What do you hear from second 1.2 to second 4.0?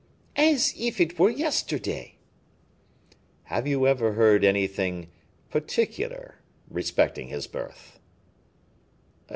yesterday." "Have you